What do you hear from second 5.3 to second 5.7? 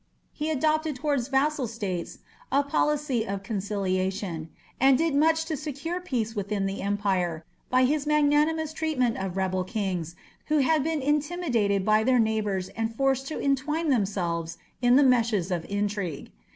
to